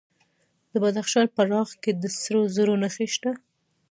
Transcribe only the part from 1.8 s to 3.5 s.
کې د سرو زرو نښې شته.